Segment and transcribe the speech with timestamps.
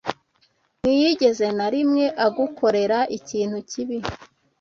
[0.81, 3.97] Ntiyigeze na rimwe agukorera ikintu kibi